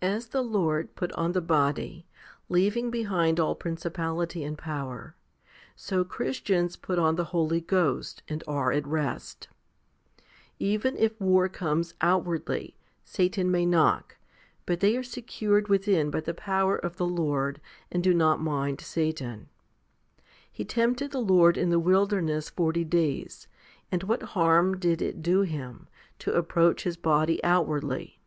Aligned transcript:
15. 0.00 0.10
As 0.10 0.26
the 0.28 0.40
Lord 0.42 0.94
put 0.94 1.12
on 1.12 1.32
the 1.32 1.42
body, 1.42 2.06
leaving 2.48 2.90
behind 2.90 3.38
all 3.38 3.54
principality 3.54 4.42
and 4.42 4.56
power, 4.56 5.16
so 5.76 6.02
Christians 6.02 6.76
put 6.76 6.98
on 6.98 7.16
the 7.16 7.26
Holy 7.26 7.60
Ghost, 7.60 8.22
and 8.26 8.42
are 8.48 8.72
at 8.72 8.86
rest. 8.86 9.48
Even 10.58 10.96
if 10.96 11.20
war 11.20 11.46
comes 11.50 11.92
outwardly, 12.00 12.74
Satan 13.04 13.50
may 13.50 13.66
knock, 13.66 14.16
but 14.64 14.80
they 14.80 14.96
are 14.96 15.02
secured 15.02 15.68
within 15.68 16.10
by 16.10 16.20
the 16.20 16.32
power 16.32 16.76
of 16.78 16.96
the 16.96 17.04
Lord, 17.06 17.60
and 17.92 18.02
do 18.02 18.14
not 18.14 18.40
mind 18.40 18.80
Satan. 18.80 19.50
He 20.50 20.64
tempted 20.64 21.10
the 21.10 21.20
Lord 21.20 21.58
in 21.58 21.68
the 21.68 21.78
wilderness 21.78 22.48
forty 22.48 22.82
days, 22.82 23.46
and 23.92 24.04
what 24.04 24.22
harm 24.32 24.78
did 24.78 25.02
it 25.02 25.20
do 25.20 25.42
Him, 25.42 25.86
to 26.20 26.32
approach 26.32 26.84
His 26.84 26.96
body 26.96 27.44
outwardly 27.44 28.20